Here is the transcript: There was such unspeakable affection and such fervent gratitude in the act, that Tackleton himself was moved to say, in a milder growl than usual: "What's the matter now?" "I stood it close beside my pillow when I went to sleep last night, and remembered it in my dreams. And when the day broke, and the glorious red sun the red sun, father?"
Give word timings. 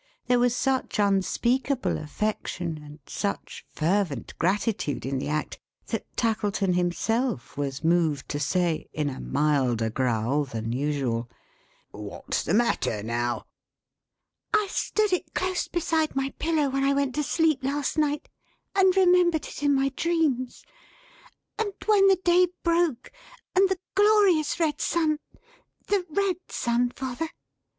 There 0.25 0.39
was 0.39 0.55
such 0.55 0.97
unspeakable 0.97 1.95
affection 1.99 2.81
and 2.83 2.97
such 3.05 3.63
fervent 3.69 4.33
gratitude 4.39 5.05
in 5.05 5.19
the 5.19 5.27
act, 5.27 5.59
that 5.89 6.07
Tackleton 6.17 6.73
himself 6.73 7.55
was 7.55 7.83
moved 7.83 8.27
to 8.29 8.39
say, 8.39 8.89
in 8.93 9.11
a 9.11 9.19
milder 9.19 9.91
growl 9.91 10.43
than 10.45 10.71
usual: 10.71 11.29
"What's 11.91 12.41
the 12.41 12.55
matter 12.55 13.03
now?" 13.03 13.45
"I 14.51 14.65
stood 14.71 15.13
it 15.13 15.35
close 15.35 15.67
beside 15.67 16.15
my 16.15 16.33
pillow 16.39 16.67
when 16.71 16.83
I 16.83 16.95
went 16.95 17.13
to 17.13 17.23
sleep 17.23 17.63
last 17.63 17.95
night, 17.95 18.27
and 18.75 18.97
remembered 18.97 19.45
it 19.45 19.61
in 19.61 19.75
my 19.75 19.89
dreams. 19.95 20.65
And 21.59 21.73
when 21.85 22.07
the 22.07 22.15
day 22.23 22.47
broke, 22.63 23.11
and 23.55 23.69
the 23.69 23.77
glorious 23.93 24.59
red 24.59 24.81
sun 24.81 25.19
the 25.89 26.03
red 26.09 26.37
sun, 26.49 26.89
father?" 26.89 27.29